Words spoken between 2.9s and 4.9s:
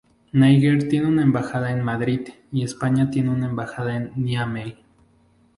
tiene una embajada en Niamey.